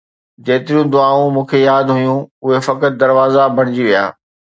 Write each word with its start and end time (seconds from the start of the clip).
جيتريون 0.45 0.87
دعائون 0.93 1.29
مون 1.35 1.45
کي 1.51 1.59
ياد 1.67 1.87
هيون، 1.97 2.19
اهي 2.45 2.61
فقط 2.69 2.91
دروازا 3.03 3.43
بڻجي 3.57 3.83
ويا 3.89 4.05